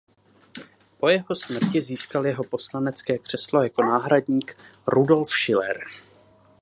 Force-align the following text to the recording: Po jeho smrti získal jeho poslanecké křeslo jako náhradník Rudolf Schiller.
Po 0.99 1.09
jeho 1.09 1.35
smrti 1.35 1.81
získal 1.81 2.25
jeho 2.27 2.43
poslanecké 2.49 3.17
křeslo 3.19 3.63
jako 3.63 3.81
náhradník 3.83 4.57
Rudolf 4.87 5.29
Schiller. 5.29 5.83